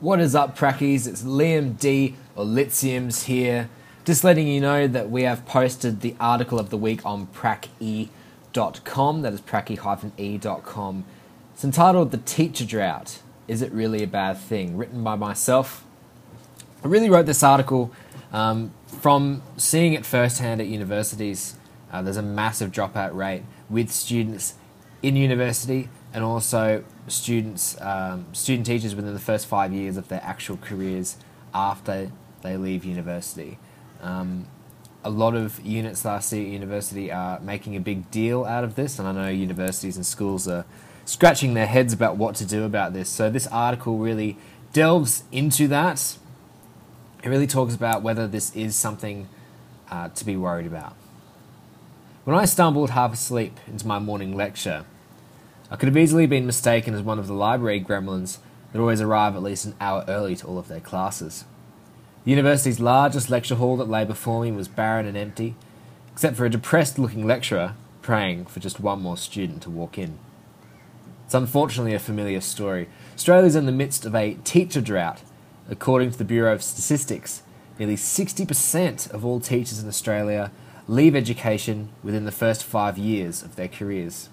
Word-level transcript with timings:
What 0.00 0.20
is 0.20 0.36
up, 0.36 0.56
Prackies? 0.56 1.08
It's 1.08 1.24
Liam 1.24 1.76
D 1.76 2.14
or 2.36 2.44
Lithiums 2.44 3.24
here. 3.24 3.68
Just 4.04 4.22
letting 4.22 4.46
you 4.46 4.60
know 4.60 4.86
that 4.86 5.10
we 5.10 5.24
have 5.24 5.44
posted 5.44 6.02
the 6.02 6.14
article 6.20 6.60
of 6.60 6.70
the 6.70 6.76
week 6.76 7.04
on 7.04 7.26
pracky.com. 7.26 8.12
That 9.22 9.32
is 9.32 9.40
pracky-e.com. 9.40 11.04
It's 11.52 11.64
entitled 11.64 12.12
The 12.12 12.18
Teacher 12.18 12.64
Drought. 12.64 13.22
Is 13.48 13.60
it 13.60 13.72
really 13.72 14.04
a 14.04 14.06
bad 14.06 14.38
thing? 14.38 14.76
Written 14.76 15.02
by 15.02 15.16
myself. 15.16 15.84
I 16.84 16.86
really 16.86 17.10
wrote 17.10 17.26
this 17.26 17.42
article 17.42 17.90
um, 18.32 18.70
from 18.86 19.42
seeing 19.56 19.94
it 19.94 20.06
firsthand 20.06 20.60
at 20.60 20.68
universities. 20.68 21.56
Uh, 21.92 22.02
there's 22.02 22.16
a 22.16 22.22
massive 22.22 22.70
dropout 22.70 23.16
rate 23.16 23.42
with 23.68 23.90
students 23.90 24.54
in 25.02 25.16
university 25.16 25.88
and 26.12 26.24
also 26.24 26.84
students, 27.06 27.80
um, 27.80 28.26
student 28.32 28.66
teachers 28.66 28.94
within 28.94 29.14
the 29.14 29.20
first 29.20 29.46
five 29.46 29.72
years 29.72 29.96
of 29.96 30.08
their 30.08 30.22
actual 30.22 30.56
careers 30.56 31.16
after 31.54 32.10
they 32.42 32.56
leave 32.56 32.84
university. 32.84 33.58
Um, 34.00 34.46
a 35.04 35.10
lot 35.10 35.34
of 35.34 35.60
units 35.64 36.04
I 36.04 36.20
see 36.20 36.42
at 36.44 36.48
university 36.48 37.10
are 37.12 37.40
making 37.40 37.76
a 37.76 37.80
big 37.80 38.10
deal 38.10 38.44
out 38.44 38.64
of 38.64 38.74
this, 38.74 38.98
and 38.98 39.06
I 39.06 39.12
know 39.12 39.28
universities 39.28 39.96
and 39.96 40.04
schools 40.04 40.48
are 40.48 40.64
scratching 41.04 41.54
their 41.54 41.66
heads 41.66 41.92
about 41.92 42.16
what 42.16 42.34
to 42.36 42.44
do 42.44 42.64
about 42.64 42.92
this. 42.92 43.08
So, 43.08 43.30
this 43.30 43.46
article 43.46 43.98
really 43.98 44.36
delves 44.72 45.24
into 45.32 45.68
that. 45.68 46.16
It 47.22 47.28
really 47.28 47.46
talks 47.46 47.74
about 47.74 48.02
whether 48.02 48.26
this 48.26 48.54
is 48.54 48.76
something 48.76 49.28
uh, 49.90 50.08
to 50.10 50.24
be 50.24 50.36
worried 50.36 50.66
about. 50.66 50.94
When 52.28 52.36
I 52.36 52.44
stumbled 52.44 52.90
half 52.90 53.14
asleep 53.14 53.58
into 53.66 53.86
my 53.86 53.98
morning 53.98 54.36
lecture, 54.36 54.84
I 55.70 55.76
could 55.76 55.86
have 55.86 55.96
easily 55.96 56.26
been 56.26 56.44
mistaken 56.44 56.92
as 56.92 57.00
one 57.00 57.18
of 57.18 57.26
the 57.26 57.32
library 57.32 57.80
gremlins 57.80 58.36
that 58.70 58.78
always 58.78 59.00
arrive 59.00 59.34
at 59.34 59.42
least 59.42 59.64
an 59.64 59.74
hour 59.80 60.04
early 60.06 60.36
to 60.36 60.46
all 60.46 60.58
of 60.58 60.68
their 60.68 60.78
classes. 60.78 61.46
The 62.26 62.30
university's 62.30 62.80
largest 62.80 63.30
lecture 63.30 63.54
hall 63.54 63.78
that 63.78 63.88
lay 63.88 64.04
before 64.04 64.42
me 64.42 64.52
was 64.52 64.68
barren 64.68 65.06
and 65.06 65.16
empty, 65.16 65.54
except 66.12 66.36
for 66.36 66.44
a 66.44 66.50
depressed 66.50 66.98
looking 66.98 67.26
lecturer 67.26 67.76
praying 68.02 68.44
for 68.44 68.60
just 68.60 68.78
one 68.78 69.00
more 69.00 69.16
student 69.16 69.62
to 69.62 69.70
walk 69.70 69.96
in. 69.96 70.18
It's 71.24 71.34
unfortunately 71.34 71.94
a 71.94 71.98
familiar 71.98 72.42
story. 72.42 72.90
Australia 73.14 73.46
is 73.46 73.56
in 73.56 73.64
the 73.64 73.72
midst 73.72 74.04
of 74.04 74.14
a 74.14 74.34
teacher 74.44 74.82
drought. 74.82 75.22
According 75.70 76.10
to 76.10 76.18
the 76.18 76.24
Bureau 76.24 76.52
of 76.52 76.62
Statistics, 76.62 77.42
nearly 77.78 77.96
60% 77.96 79.10
of 79.12 79.24
all 79.24 79.40
teachers 79.40 79.82
in 79.82 79.88
Australia 79.88 80.50
leave 80.88 81.14
education 81.14 81.90
within 82.02 82.24
the 82.24 82.32
first 82.32 82.64
five 82.64 82.96
years 82.96 83.42
of 83.42 83.56
their 83.56 83.68
careers. 83.68 84.30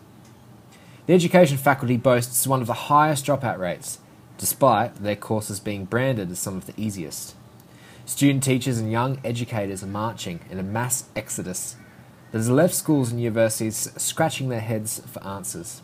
The 1.05 1.13
education 1.13 1.57
faculty 1.57 1.97
boasts 1.97 2.47
one 2.47 2.61
of 2.61 2.67
the 2.67 2.73
highest 2.73 3.25
dropout 3.25 3.59
rates, 3.59 3.99
despite 4.37 4.95
their 4.95 5.17
courses 5.17 5.59
being 5.59 5.85
branded 5.85 6.31
as 6.31 6.39
some 6.39 6.55
of 6.55 6.65
the 6.65 6.73
easiest. 6.77 7.35
Student 8.05 8.43
teachers 8.43 8.79
and 8.79 8.91
young 8.91 9.19
educators 9.23 9.83
are 9.83 9.87
marching 9.87 10.39
in 10.49 10.57
a 10.57 10.63
mass 10.63 11.05
exodus 11.15 11.75
that 12.31 12.37
has 12.37 12.49
left 12.49 12.73
schools 12.73 13.11
and 13.11 13.21
universities 13.21 13.91
scratching 13.97 14.49
their 14.49 14.61
heads 14.61 15.01
for 15.05 15.23
answers. 15.23 15.81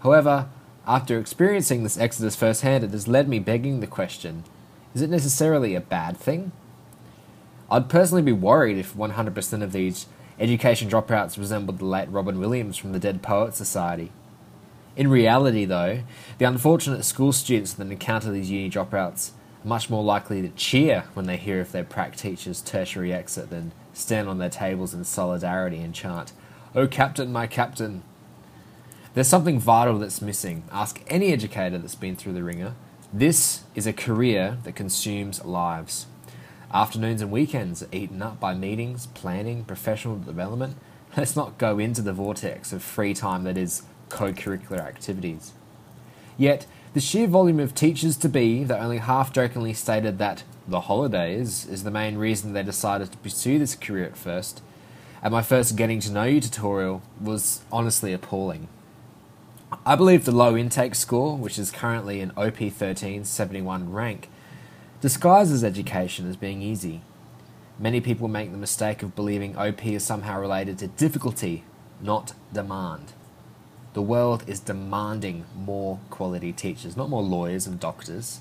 However, 0.00 0.48
after 0.86 1.18
experiencing 1.18 1.82
this 1.82 1.98
exodus 1.98 2.36
firsthand, 2.36 2.84
it 2.84 2.90
has 2.92 3.08
led 3.08 3.28
me 3.28 3.38
begging 3.38 3.80
the 3.80 3.86
question 3.86 4.44
is 4.94 5.02
it 5.02 5.10
necessarily 5.10 5.74
a 5.74 5.80
bad 5.82 6.16
thing? 6.16 6.52
I'd 7.70 7.88
personally 7.88 8.22
be 8.22 8.32
worried 8.32 8.78
if 8.78 8.94
100% 8.94 9.62
of 9.62 9.72
these 9.72 10.06
education 10.38 10.88
dropouts 10.88 11.38
resembled 11.38 11.78
the 11.78 11.84
late 11.84 12.08
Robin 12.08 12.38
Williams 12.38 12.76
from 12.76 12.92
the 12.92 13.00
Dead 13.00 13.22
Poets 13.22 13.56
Society. 13.56 14.12
In 14.94 15.08
reality, 15.08 15.64
though, 15.64 16.02
the 16.38 16.44
unfortunate 16.44 17.04
school 17.04 17.32
students 17.32 17.72
that 17.74 17.90
encounter 17.90 18.30
these 18.30 18.50
uni 18.50 18.70
dropouts 18.70 19.30
are 19.64 19.68
much 19.68 19.90
more 19.90 20.04
likely 20.04 20.40
to 20.42 20.48
cheer 20.50 21.04
when 21.14 21.26
they 21.26 21.36
hear 21.36 21.60
of 21.60 21.72
their 21.72 21.84
prac 21.84 22.16
teacher's 22.16 22.62
tertiary 22.62 23.12
exit 23.12 23.50
than 23.50 23.72
stand 23.92 24.28
on 24.28 24.38
their 24.38 24.48
tables 24.48 24.94
in 24.94 25.04
solidarity 25.04 25.78
and 25.78 25.94
chant, 25.94 26.32
Oh, 26.74 26.86
Captain, 26.86 27.32
my 27.32 27.46
Captain. 27.46 28.02
There's 29.14 29.28
something 29.28 29.58
vital 29.58 29.98
that's 29.98 30.20
missing. 30.20 30.64
Ask 30.70 31.02
any 31.08 31.32
educator 31.32 31.78
that's 31.78 31.94
been 31.94 32.16
through 32.16 32.34
the 32.34 32.44
wringer. 32.44 32.74
This 33.12 33.64
is 33.74 33.86
a 33.86 33.92
career 33.92 34.58
that 34.64 34.76
consumes 34.76 35.44
lives. 35.44 36.06
Afternoons 36.72 37.22
and 37.22 37.30
weekends 37.30 37.82
are 37.82 37.88
eaten 37.92 38.20
up 38.22 38.40
by 38.40 38.52
meetings, 38.54 39.06
planning, 39.06 39.64
professional 39.64 40.18
development. 40.18 40.76
Let's 41.16 41.36
not 41.36 41.58
go 41.58 41.78
into 41.78 42.02
the 42.02 42.12
vortex 42.12 42.72
of 42.72 42.82
free 42.82 43.14
time 43.14 43.44
that 43.44 43.56
is 43.56 43.82
co 44.08 44.32
curricular 44.32 44.80
activities. 44.80 45.52
Yet, 46.36 46.66
the 46.92 47.00
sheer 47.00 47.28
volume 47.28 47.60
of 47.60 47.74
teachers 47.74 48.16
to 48.18 48.28
be 48.28 48.64
that 48.64 48.80
only 48.80 48.98
half 48.98 49.32
jokingly 49.32 49.74
stated 49.74 50.18
that 50.18 50.42
the 50.66 50.82
holidays 50.82 51.66
is 51.66 51.84
the 51.84 51.90
main 51.90 52.18
reason 52.18 52.52
they 52.52 52.62
decided 52.62 53.12
to 53.12 53.18
pursue 53.18 53.58
this 53.58 53.76
career 53.76 54.04
at 54.04 54.16
first, 54.16 54.60
and 55.22 55.32
my 55.32 55.42
first 55.42 55.76
getting 55.76 56.00
to 56.00 56.12
know 56.12 56.24
you 56.24 56.40
tutorial 56.40 57.02
was 57.20 57.62
honestly 57.70 58.12
appalling. 58.12 58.68
I 59.84 59.94
believe 59.94 60.24
the 60.24 60.32
low 60.32 60.56
intake 60.56 60.94
score, 60.94 61.36
which 61.36 61.58
is 61.58 61.70
currently 61.70 62.20
an 62.20 62.32
OP13 62.32 63.24
71 63.24 63.92
rank, 63.92 64.28
disguises 65.00 65.62
education 65.62 66.28
as 66.28 66.36
being 66.36 66.62
easy. 66.62 67.02
Many 67.78 68.00
people 68.00 68.28
make 68.28 68.52
the 68.52 68.58
mistake 68.58 69.02
of 69.02 69.14
believing 69.14 69.56
OP 69.56 69.84
is 69.86 70.02
somehow 70.02 70.40
related 70.40 70.78
to 70.78 70.88
difficulty, 70.88 71.64
not 72.00 72.32
demand. 72.52 73.12
The 73.92 74.02
world 74.02 74.44
is 74.46 74.60
demanding 74.60 75.44
more 75.54 76.00
quality 76.10 76.52
teachers, 76.52 76.96
not 76.96 77.10
more 77.10 77.22
lawyers 77.22 77.66
and 77.66 77.78
doctors. 77.78 78.40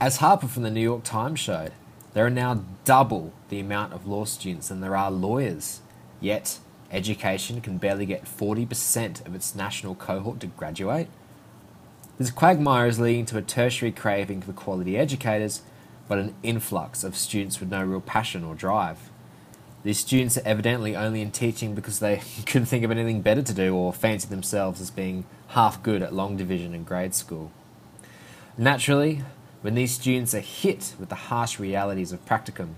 As 0.00 0.18
Harper 0.18 0.48
from 0.48 0.62
the 0.62 0.70
New 0.70 0.80
York 0.80 1.04
Times 1.04 1.40
showed, 1.40 1.72
there 2.14 2.26
are 2.26 2.30
now 2.30 2.64
double 2.84 3.32
the 3.48 3.60
amount 3.60 3.92
of 3.92 4.06
law 4.06 4.24
students 4.24 4.68
than 4.68 4.80
there 4.80 4.96
are 4.96 5.10
lawyers. 5.10 5.80
Yet, 6.20 6.58
education 6.90 7.60
can 7.60 7.78
barely 7.78 8.06
get 8.06 8.24
40% 8.24 9.26
of 9.26 9.34
its 9.34 9.54
national 9.54 9.94
cohort 9.94 10.40
to 10.40 10.46
graduate. 10.46 11.08
This 12.16 12.30
quagmire 12.30 12.86
is 12.86 13.00
leading 13.00 13.26
to 13.26 13.38
a 13.38 13.42
tertiary 13.42 13.90
craving 13.90 14.42
for 14.42 14.52
quality 14.52 14.96
educators, 14.96 15.62
but 16.08 16.18
an 16.18 16.34
influx 16.42 17.04
of 17.04 17.16
students 17.16 17.60
with 17.60 17.70
no 17.70 17.84
real 17.84 18.00
passion 18.00 18.44
or 18.44 18.54
drive. 18.54 19.10
These 19.82 19.98
students 19.98 20.38
are 20.38 20.46
evidently 20.46 20.96
only 20.96 21.20
in 21.20 21.30
teaching 21.30 21.74
because 21.74 21.98
they 21.98 22.22
couldn't 22.46 22.66
think 22.66 22.84
of 22.84 22.90
anything 22.90 23.20
better 23.20 23.42
to 23.42 23.52
do 23.54 23.74
or 23.74 23.92
fancy 23.92 24.28
themselves 24.28 24.80
as 24.80 24.90
being 24.90 25.26
half 25.48 25.82
good 25.82 26.02
at 26.02 26.14
long 26.14 26.36
division 26.36 26.74
in 26.74 26.84
grade 26.84 27.14
school. 27.14 27.52
Naturally, 28.56 29.22
when 29.62 29.74
these 29.74 29.92
students 29.92 30.34
are 30.34 30.40
hit 30.40 30.94
with 30.98 31.08
the 31.08 31.14
harsh 31.14 31.58
realities 31.58 32.12
of 32.12 32.24
practicum, 32.24 32.74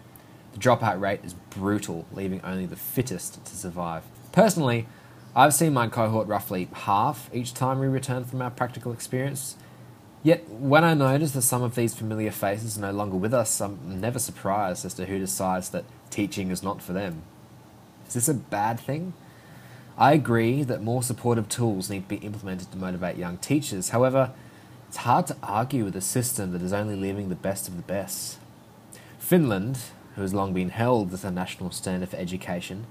the 0.52 0.58
dropout 0.58 1.00
rate 1.00 1.20
is 1.22 1.34
brutal, 1.34 2.06
leaving 2.12 2.40
only 2.42 2.66
the 2.66 2.76
fittest 2.76 3.44
to 3.44 3.56
survive. 3.56 4.04
Personally, 4.32 4.86
I've 5.34 5.52
seen 5.52 5.74
my 5.74 5.86
cohort 5.88 6.26
roughly 6.28 6.68
half 6.72 7.28
each 7.32 7.52
time 7.52 7.78
we 7.78 7.86
return 7.86 8.24
from 8.24 8.40
our 8.40 8.50
practical 8.50 8.90
experience. 8.90 9.56
Yet, 10.26 10.48
when 10.50 10.82
I 10.82 10.94
notice 10.94 11.30
that 11.34 11.42
some 11.42 11.62
of 11.62 11.76
these 11.76 11.94
familiar 11.94 12.32
faces 12.32 12.76
are 12.76 12.80
no 12.80 12.90
longer 12.90 13.16
with 13.16 13.32
us, 13.32 13.60
I'm 13.60 14.00
never 14.00 14.18
surprised 14.18 14.84
as 14.84 14.92
to 14.94 15.06
who 15.06 15.20
decides 15.20 15.68
that 15.68 15.84
teaching 16.10 16.50
is 16.50 16.64
not 16.64 16.82
for 16.82 16.92
them. 16.92 17.22
Is 18.08 18.14
this 18.14 18.28
a 18.28 18.34
bad 18.34 18.80
thing? 18.80 19.12
I 19.96 20.14
agree 20.14 20.64
that 20.64 20.82
more 20.82 21.04
supportive 21.04 21.48
tools 21.48 21.88
need 21.88 22.08
to 22.08 22.18
be 22.18 22.26
implemented 22.26 22.72
to 22.72 22.76
motivate 22.76 23.16
young 23.16 23.38
teachers. 23.38 23.90
However, 23.90 24.32
it's 24.88 24.96
hard 24.96 25.28
to 25.28 25.36
argue 25.44 25.84
with 25.84 25.94
a 25.94 26.00
system 26.00 26.50
that 26.54 26.62
is 26.62 26.72
only 26.72 26.96
leaving 26.96 27.28
the 27.28 27.36
best 27.36 27.68
of 27.68 27.76
the 27.76 27.82
best. 27.84 28.40
Finland, 29.20 29.78
who 30.16 30.22
has 30.22 30.34
long 30.34 30.52
been 30.52 30.70
held 30.70 31.12
as 31.12 31.24
a 31.24 31.30
national 31.30 31.70
standard 31.70 32.08
for 32.08 32.16
education, 32.16 32.88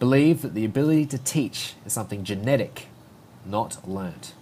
believe 0.00 0.42
that 0.42 0.54
the 0.54 0.64
ability 0.64 1.06
to 1.06 1.18
teach 1.18 1.74
is 1.86 1.92
something 1.92 2.24
genetic, 2.24 2.88
not 3.46 3.88
learnt. 3.88 4.34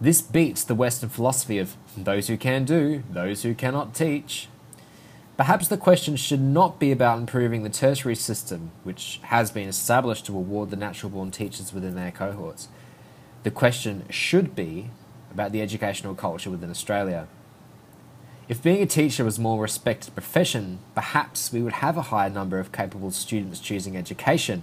This 0.00 0.20
beats 0.20 0.62
the 0.62 0.74
Western 0.74 1.08
philosophy 1.08 1.58
of 1.58 1.74
those 1.96 2.28
who 2.28 2.36
can 2.36 2.64
do, 2.64 3.02
those 3.10 3.42
who 3.42 3.54
cannot 3.54 3.94
teach. 3.94 4.48
Perhaps 5.38 5.68
the 5.68 5.78
question 5.78 6.16
should 6.16 6.40
not 6.40 6.78
be 6.78 6.92
about 6.92 7.18
improving 7.18 7.62
the 7.62 7.70
tertiary 7.70 8.14
system, 8.14 8.72
which 8.84 9.20
has 9.24 9.50
been 9.50 9.68
established 9.68 10.26
to 10.26 10.36
award 10.36 10.70
the 10.70 10.76
natural 10.76 11.10
born 11.10 11.30
teachers 11.30 11.72
within 11.72 11.94
their 11.94 12.10
cohorts. 12.10 12.68
The 13.42 13.50
question 13.50 14.04
should 14.10 14.54
be 14.54 14.90
about 15.30 15.52
the 15.52 15.62
educational 15.62 16.14
culture 16.14 16.50
within 16.50 16.70
Australia. 16.70 17.26
If 18.48 18.62
being 18.62 18.82
a 18.82 18.86
teacher 18.86 19.24
was 19.24 19.38
a 19.38 19.42
more 19.42 19.60
respected 19.62 20.14
profession, 20.14 20.78
perhaps 20.94 21.52
we 21.52 21.62
would 21.62 21.74
have 21.74 21.96
a 21.96 22.02
higher 22.02 22.30
number 22.30 22.58
of 22.58 22.70
capable 22.70 23.10
students 23.10 23.60
choosing 23.60 23.96
education 23.96 24.62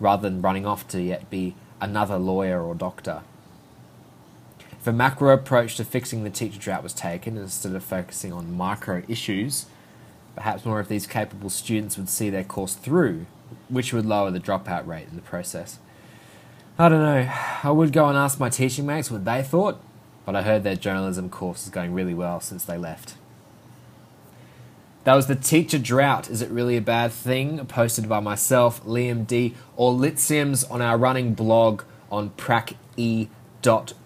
rather 0.00 0.28
than 0.28 0.42
running 0.42 0.66
off 0.66 0.86
to 0.88 1.02
yet 1.02 1.30
be 1.30 1.54
another 1.80 2.18
lawyer 2.18 2.62
or 2.62 2.74
doctor. 2.74 3.22
If 4.86 4.90
a 4.90 4.92
macro 4.92 5.34
approach 5.34 5.76
to 5.78 5.84
fixing 5.84 6.22
the 6.22 6.30
teacher 6.30 6.60
drought 6.60 6.84
was 6.84 6.92
taken 6.92 7.36
instead 7.36 7.74
of 7.74 7.82
focusing 7.82 8.32
on 8.32 8.54
micro 8.54 9.02
issues, 9.08 9.66
Perhaps 10.36 10.64
more 10.64 10.78
of 10.78 10.86
these 10.86 11.08
capable 11.08 11.50
students 11.50 11.96
would 11.96 12.08
see 12.08 12.30
their 12.30 12.44
course 12.44 12.74
through, 12.74 13.26
which 13.68 13.92
would 13.92 14.06
lower 14.06 14.30
the 14.30 14.38
dropout 14.38 14.86
rate 14.86 15.08
in 15.08 15.16
the 15.16 15.22
process. 15.22 15.80
I 16.78 16.88
don't 16.88 17.02
know. 17.02 17.28
I 17.64 17.70
would 17.72 17.92
go 17.92 18.06
and 18.06 18.16
ask 18.16 18.38
my 18.38 18.48
teaching 18.48 18.86
mates 18.86 19.10
what 19.10 19.24
they 19.24 19.42
thought. 19.42 19.80
but 20.24 20.36
I 20.36 20.42
heard 20.42 20.62
their 20.62 20.76
journalism 20.76 21.30
course 21.30 21.64
is 21.64 21.70
going 21.70 21.92
really 21.92 22.14
well 22.14 22.38
since 22.38 22.64
they 22.64 22.78
left. 22.78 23.14
That 25.02 25.14
was 25.14 25.26
the 25.26 25.34
teacher 25.34 25.80
drought. 25.80 26.30
Is 26.30 26.42
it 26.42 26.50
really 26.50 26.76
a 26.76 26.80
bad 26.80 27.10
thing? 27.10 27.64
Posted 27.66 28.08
by 28.08 28.20
myself, 28.20 28.84
Liam 28.84 29.26
D, 29.26 29.56
or 29.76 29.92
Litsims 29.92 30.70
on 30.70 30.80
our 30.80 30.96
running 30.96 31.34
blog 31.34 31.82
on 32.08 32.30
prace.com. 32.30 34.05